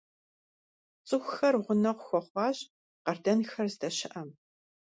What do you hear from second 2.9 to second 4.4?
къардэнхэр здэщыӀэм.